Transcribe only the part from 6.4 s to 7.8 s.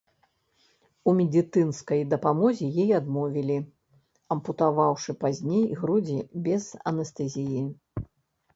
без анестэзіі.